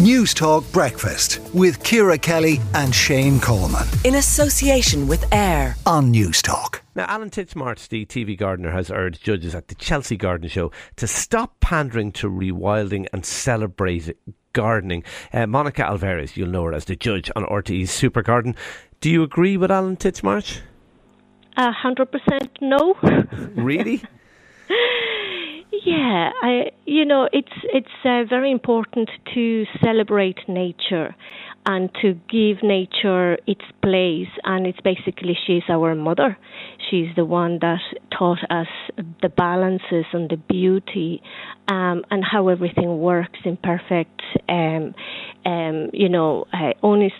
Newstalk 0.00 0.72
Breakfast 0.72 1.40
with 1.52 1.82
Ciara 1.82 2.16
Kelly 2.16 2.58
and 2.72 2.94
Shane 2.94 3.38
Coleman. 3.38 3.86
In 4.02 4.14
association 4.14 5.06
with 5.06 5.30
AIR 5.30 5.76
on 5.84 6.10
Newstalk. 6.10 6.80
Now, 6.94 7.04
Alan 7.04 7.28
Titchmarsh, 7.28 7.86
the 7.88 8.06
TV 8.06 8.34
gardener, 8.34 8.70
has 8.70 8.90
urged 8.90 9.22
judges 9.22 9.54
at 9.54 9.68
the 9.68 9.74
Chelsea 9.74 10.16
Garden 10.16 10.48
Show 10.48 10.72
to 10.96 11.06
stop 11.06 11.60
pandering 11.60 12.12
to 12.12 12.30
rewilding 12.30 13.08
and 13.12 13.26
celebrate 13.26 14.16
gardening. 14.54 15.04
Uh, 15.34 15.46
Monica 15.46 15.84
Alvarez, 15.84 16.34
you'll 16.34 16.48
know 16.48 16.64
her 16.64 16.72
as 16.72 16.86
the 16.86 16.96
judge 16.96 17.30
on 17.36 17.44
RTE's 17.44 17.90
Supergarden. 17.90 18.56
Do 19.02 19.10
you 19.10 19.22
agree 19.22 19.58
with 19.58 19.70
Alan 19.70 19.98
Titchmarsh? 19.98 20.60
A 21.58 21.72
hundred 21.72 22.10
percent 22.10 22.48
no. 22.62 22.94
really? 23.54 24.02
Yeah, 25.72 26.30
I, 26.42 26.72
you 26.84 27.04
know, 27.04 27.28
it's 27.32 27.52
it's 27.64 27.86
uh, 28.04 28.24
very 28.28 28.50
important 28.50 29.08
to 29.34 29.64
celebrate 29.82 30.38
nature 30.48 31.14
and 31.66 31.90
to 32.02 32.14
give 32.30 32.62
nature 32.62 33.38
its 33.46 33.64
place. 33.82 34.28
And 34.44 34.66
it's 34.66 34.80
basically 34.80 35.36
she's 35.46 35.62
our 35.68 35.94
mother. 35.94 36.36
She's 36.90 37.08
the 37.16 37.24
one 37.24 37.58
that 37.60 37.80
taught 38.16 38.38
us 38.50 38.66
the 39.22 39.28
balances 39.28 40.06
and 40.12 40.28
the 40.28 40.36
beauty 40.36 41.22
um, 41.68 42.04
and 42.10 42.24
how 42.24 42.48
everything 42.48 42.98
works 42.98 43.38
in 43.44 43.56
perfect, 43.56 44.22
um, 44.48 44.94
um, 45.44 45.90
you 45.92 46.08
know, 46.08 46.46
uh, 46.52 46.72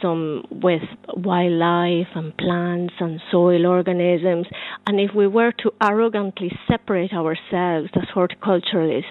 some 0.02 0.45
with 0.50 0.82
wildlife 1.14 2.09
and 2.14 2.36
plants 2.36 2.95
and 2.98 3.20
soil 3.30 3.66
organisms. 3.66 4.46
And 4.86 4.98
if 5.00 5.14
we 5.14 5.26
were 5.26 5.52
to 5.52 5.72
arrogantly 5.80 6.50
separate 6.66 7.12
ourselves 7.12 7.90
as 7.95 8.09
horticulturalists 8.14 9.04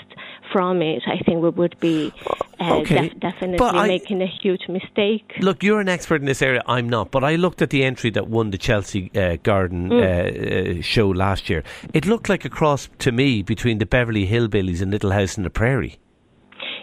from 0.51 0.81
it, 0.81 1.03
I 1.07 1.23
think 1.23 1.41
we 1.41 1.49
would 1.49 1.79
be 1.79 2.11
uh, 2.59 2.77
okay. 2.77 3.09
def- 3.09 3.19
definitely 3.19 3.87
making 3.87 4.21
a 4.21 4.27
huge 4.27 4.67
mistake. 4.67 5.33
Look, 5.39 5.63
you're 5.63 5.79
an 5.79 5.89
expert 5.89 6.21
in 6.21 6.25
this 6.25 6.41
area. 6.41 6.61
I'm 6.65 6.89
not, 6.89 7.11
but 7.11 7.23
I 7.23 7.35
looked 7.35 7.61
at 7.61 7.69
the 7.69 7.83
entry 7.83 8.09
that 8.11 8.27
won 8.27 8.51
the 8.51 8.57
Chelsea 8.57 9.11
uh, 9.15 9.37
Garden 9.43 9.89
mm. 9.89 9.99
uh, 10.01 10.79
uh 10.79 10.81
show 10.81 11.09
last 11.09 11.49
year. 11.49 11.63
It 11.93 12.05
looked 12.05 12.29
like 12.29 12.45
a 12.45 12.49
cross 12.49 12.89
to 12.99 13.11
me 13.11 13.41
between 13.41 13.77
the 13.77 13.85
Beverly 13.85 14.27
Hillbillies 14.27 14.81
and 14.81 14.91
Little 14.91 15.11
House 15.11 15.37
on 15.37 15.43
the 15.43 15.49
Prairie. 15.49 15.99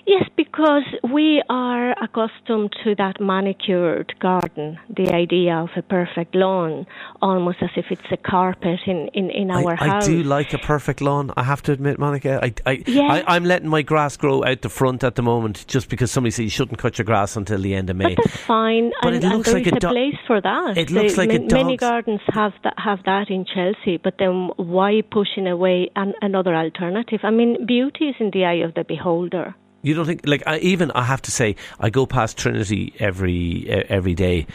Yes, 0.06 0.22
because 0.36 0.84
we 1.12 1.42
are 1.50 1.90
accustomed 2.00 2.72
to 2.84 2.94
that 2.94 3.20
manicured 3.20 4.14
garden, 4.20 4.78
the 4.88 5.12
idea 5.12 5.56
of 5.56 5.70
a 5.76 5.82
perfect 5.82 6.36
lawn, 6.36 6.86
almost 7.20 7.58
as 7.60 7.70
if 7.76 7.86
it's 7.90 8.06
a 8.12 8.16
carpet 8.16 8.78
in, 8.86 9.08
in, 9.14 9.30
in 9.30 9.50
our 9.50 9.72
I, 9.72 9.88
house. 9.88 10.04
I 10.04 10.06
do 10.06 10.22
like 10.22 10.52
a 10.52 10.58
perfect 10.58 11.00
lawn, 11.00 11.32
I 11.36 11.42
have 11.42 11.60
to 11.62 11.72
admit, 11.72 11.98
Monica. 11.98 12.38
I, 12.40 12.54
I, 12.64 12.84
yeah. 12.86 13.24
I, 13.26 13.34
am 13.34 13.44
letting 13.44 13.68
my 13.68 13.82
grass 13.82 14.16
grow 14.16 14.44
out 14.44 14.62
the 14.62 14.68
front 14.68 15.02
at 15.02 15.16
the 15.16 15.22
moment 15.22 15.66
just 15.66 15.88
because 15.88 16.12
somebody 16.12 16.30
says 16.30 16.44
you 16.44 16.50
shouldn't 16.50 16.78
cut 16.78 16.98
your 16.98 17.04
grass 17.04 17.34
until 17.34 17.60
the 17.60 17.74
end 17.74 17.90
of 17.90 17.96
May. 17.96 18.14
But 18.14 18.24
that's 18.26 18.36
fine, 18.36 18.92
but 19.02 19.12
and, 19.12 19.24
it 19.24 19.26
looks 19.26 19.48
and 19.48 19.56
like 19.56 19.66
a, 19.66 19.80
do- 19.80 19.88
place 19.88 20.14
for 20.28 20.40
that. 20.40 20.74
It 20.78 20.92
looks 20.92 21.14
the, 21.14 21.22
like 21.22 21.30
m- 21.30 21.48
Many 21.48 21.76
gardens 21.76 22.20
have 22.28 22.52
that, 22.62 22.74
have 22.78 23.00
that 23.06 23.28
in 23.28 23.44
Chelsea, 23.44 23.96
but 23.96 24.14
then 24.20 24.50
why 24.56 25.02
pushing 25.10 25.48
away 25.48 25.90
an, 25.96 26.14
another 26.22 26.54
alternative? 26.54 27.20
I 27.24 27.30
mean, 27.30 27.66
beauty 27.66 28.10
is 28.10 28.14
in 28.20 28.30
the 28.32 28.44
eye 28.44 28.64
of 28.64 28.74
the 28.74 28.84
beholder. 28.84 29.56
You 29.86 29.94
don't 29.94 30.04
think 30.04 30.26
like 30.26 30.42
I, 30.48 30.58
even 30.58 30.90
I 30.90 31.04
have 31.04 31.22
to 31.22 31.30
say 31.30 31.54
I 31.78 31.90
go 31.90 32.06
past 32.06 32.36
Trinity 32.36 32.92
every 32.98 33.70
uh, 33.70 33.84
every 33.88 34.14
day, 34.14 34.48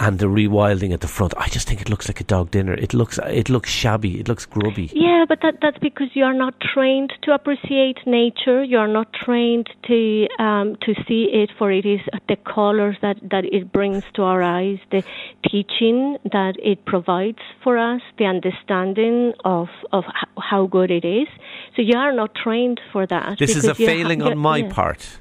and 0.00 0.18
the 0.18 0.26
rewilding 0.26 0.92
at 0.92 1.00
the 1.00 1.06
front. 1.06 1.34
I 1.36 1.46
just 1.48 1.68
think 1.68 1.80
it 1.80 1.88
looks 1.88 2.08
like 2.08 2.20
a 2.20 2.24
dog 2.24 2.50
dinner. 2.50 2.74
It 2.74 2.92
looks 2.92 3.20
it 3.24 3.48
looks 3.48 3.70
shabby. 3.70 4.18
It 4.18 4.26
looks 4.26 4.44
grubby. 4.44 4.90
Yeah, 4.92 5.24
but 5.28 5.38
that 5.42 5.58
that's 5.62 5.78
because 5.78 6.08
you 6.14 6.24
are 6.24 6.34
not 6.34 6.54
trained 6.60 7.12
to 7.22 7.32
appreciate 7.32 7.98
nature. 8.06 8.64
You 8.64 8.78
are 8.78 8.88
not 8.88 9.12
trained 9.12 9.68
to 9.86 10.26
um, 10.40 10.76
to 10.82 10.94
see 11.06 11.28
it 11.32 11.50
for 11.56 11.70
it 11.70 11.86
is 11.86 12.00
the 12.28 12.36
colors 12.36 12.96
that 13.02 13.18
that 13.30 13.44
it 13.44 13.70
brings 13.70 14.02
to 14.14 14.22
our 14.22 14.42
eyes, 14.42 14.78
the 14.90 15.04
teaching 15.48 16.18
that 16.24 16.54
it 16.58 16.84
provides 16.86 17.38
for 17.62 17.78
us, 17.78 18.00
the 18.18 18.24
understanding 18.24 19.32
of 19.44 19.68
of 19.92 20.02
how 20.38 20.66
good 20.66 20.90
it 20.90 21.04
is. 21.04 21.28
So 21.76 21.82
you 21.82 21.96
are 21.96 22.12
not 22.12 22.34
trained 22.34 22.80
for 22.92 23.06
that. 23.06 23.38
This 23.38 23.56
is 23.56 23.64
a 23.64 23.74
failing 23.74 24.20
ha- 24.20 24.30
on 24.30 24.38
my 24.38 24.58
yeah. 24.58 24.72
part 24.72 25.18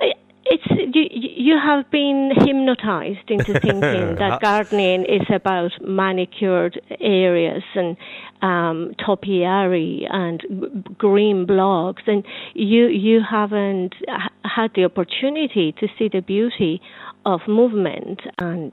uh, 0.00 0.06
it's 0.44 0.64
you, 0.94 1.04
you 1.10 1.58
have 1.58 1.90
been 1.90 2.32
hypnotized 2.34 3.30
into 3.30 3.58
thinking 3.60 3.80
that 4.16 4.32
uh, 4.32 4.38
gardening 4.38 5.04
is 5.04 5.22
about 5.34 5.70
manicured 5.80 6.80
areas 7.00 7.62
and 7.74 7.96
um, 8.42 8.94
topiary 9.04 10.06
and 10.10 10.84
green 10.98 11.46
blocks, 11.46 12.02
and 12.06 12.24
you 12.54 12.86
you 12.88 13.20
haven't 13.28 13.94
uh, 14.08 14.28
had 14.54 14.70
the 14.74 14.84
opportunity 14.84 15.74
to 15.80 15.88
see 15.98 16.08
the 16.12 16.20
beauty 16.20 16.80
of 17.24 17.40
movement 17.46 18.20
and. 18.38 18.72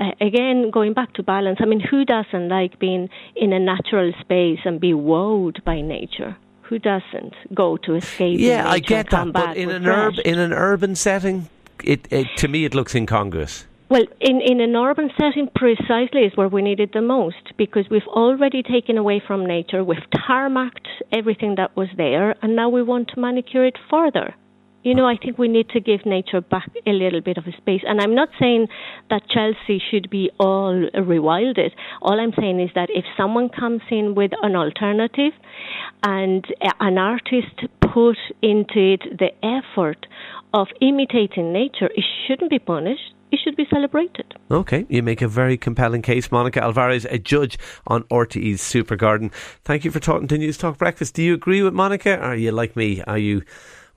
Uh, 0.00 0.12
again, 0.20 0.70
going 0.70 0.92
back 0.92 1.12
to 1.12 1.24
balance, 1.24 1.58
I 1.60 1.64
mean, 1.64 1.80
who 1.80 2.04
doesn't 2.04 2.48
like 2.48 2.78
being 2.78 3.08
in 3.34 3.52
a 3.52 3.58
natural 3.58 4.12
space 4.20 4.60
and 4.64 4.80
be 4.80 4.92
wowed 4.92 5.64
by 5.64 5.80
nature? 5.80 6.36
who 6.68 6.78
doesn't 6.78 7.34
go 7.54 7.76
to 7.78 7.94
escape? 7.94 8.38
Yeah, 8.38 8.68
I 8.68 8.78
get 8.78 9.10
that, 9.10 9.32
but 9.32 9.56
in 9.56 9.70
an 9.70 9.86
urb 9.86 10.14
in 10.24 10.38
an 10.38 10.52
urban 10.52 10.94
setting, 10.94 11.48
it, 11.82 12.06
it 12.10 12.26
to 12.36 12.48
me 12.48 12.64
it 12.64 12.74
looks 12.74 12.94
incongruous. 12.94 13.66
Well, 13.88 14.04
in, 14.20 14.42
in 14.42 14.60
an 14.60 14.76
urban 14.76 15.10
setting, 15.18 15.48
precisely 15.54 16.20
is 16.20 16.36
where 16.36 16.48
we 16.48 16.60
need 16.60 16.78
it 16.78 16.92
the 16.92 17.00
most 17.00 17.56
because 17.56 17.86
we've 17.90 18.06
already 18.06 18.62
taken 18.62 18.98
away 18.98 19.22
from 19.26 19.46
nature, 19.46 19.82
we've 19.82 20.10
tarmacked 20.28 20.88
everything 21.10 21.54
that 21.56 21.74
was 21.74 21.88
there, 21.96 22.34
and 22.42 22.54
now 22.54 22.68
we 22.68 22.82
want 22.82 23.08
to 23.14 23.20
manicure 23.20 23.64
it 23.64 23.78
further. 23.90 24.34
You 24.88 24.94
know, 24.94 25.04
I 25.04 25.18
think 25.22 25.36
we 25.36 25.48
need 25.48 25.68
to 25.74 25.80
give 25.80 26.06
nature 26.06 26.40
back 26.40 26.70
a 26.86 26.92
little 26.92 27.20
bit 27.20 27.36
of 27.36 27.44
a 27.46 27.52
space. 27.58 27.82
And 27.86 28.00
I'm 28.00 28.14
not 28.14 28.30
saying 28.40 28.68
that 29.10 29.20
Chelsea 29.28 29.82
should 29.90 30.08
be 30.08 30.30
all 30.40 30.88
rewilded. 30.94 31.72
All 32.00 32.18
I'm 32.18 32.32
saying 32.40 32.58
is 32.58 32.70
that 32.74 32.88
if 32.88 33.04
someone 33.14 33.50
comes 33.50 33.82
in 33.90 34.14
with 34.14 34.30
an 34.40 34.56
alternative 34.56 35.34
and 36.02 36.42
an 36.80 36.96
artist 36.96 37.66
put 37.82 38.16
into 38.40 38.94
it 38.94 39.02
the 39.18 39.28
effort 39.44 40.06
of 40.54 40.68
imitating 40.80 41.52
nature, 41.52 41.90
it 41.94 42.04
shouldn't 42.26 42.48
be 42.48 42.58
punished 42.58 43.12
it 43.30 43.38
should 43.44 43.56
be 43.56 43.66
celebrated. 43.70 44.24
Okay, 44.50 44.86
you 44.88 45.02
make 45.02 45.20
a 45.20 45.28
very 45.28 45.58
compelling 45.58 46.00
case. 46.00 46.32
Monica 46.32 46.62
Alvarez, 46.62 47.04
a 47.10 47.18
judge 47.18 47.58
on 47.86 48.04
RTE's 48.04 48.62
Supergarden. 48.62 49.30
Thank 49.64 49.84
you 49.84 49.90
for 49.90 50.00
talking 50.00 50.28
to 50.28 50.38
Newstalk 50.38 50.78
Breakfast. 50.78 51.14
Do 51.14 51.22
you 51.22 51.34
agree 51.34 51.60
with 51.60 51.74
Monica? 51.74 52.16
Or 52.18 52.22
are 52.22 52.36
you 52.36 52.52
like 52.52 52.74
me? 52.74 53.02
Are 53.02 53.18
you 53.18 53.42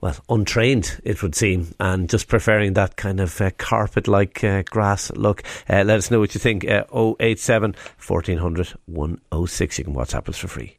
well, 0.02 0.16
untrained, 0.28 1.00
it 1.04 1.22
would 1.22 1.34
seem, 1.34 1.74
and 1.78 2.10
just 2.10 2.26
preferring 2.26 2.74
that 2.74 2.96
kind 2.96 3.20
of 3.20 3.40
uh, 3.40 3.50
carpet 3.56 4.08
like 4.08 4.42
uh, 4.42 4.62
grass 4.68 5.12
look. 5.12 5.44
Uh, 5.70 5.84
let 5.84 5.96
us 5.96 6.10
know 6.10 6.18
what 6.18 6.34
you 6.34 6.40
think. 6.40 6.68
Uh, 6.68 6.84
087 7.20 7.76
1400 8.04 8.74
106. 8.86 9.78
You 9.78 9.84
can 9.84 9.94
WhatsApp 9.94 10.28
us 10.28 10.38
for 10.38 10.48
free. 10.48 10.76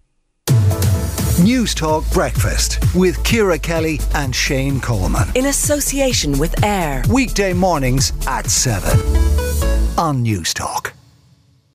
Newstalk 1.40 2.12
Breakfast 2.14 2.80
with 2.94 3.24
Ciara 3.24 3.58
Kelly 3.58 4.00
and 4.14 4.36
Shane 4.36 4.80
Coleman. 4.80 5.30
In 5.36 5.48
association 5.48 6.38
with 6.38 6.64
AIR. 6.64 7.04
Weekday 7.10 7.54
mornings 7.54 8.14
at 8.28 8.48
7 8.52 9.00
on 9.98 10.24
Newstalk. 10.24 10.92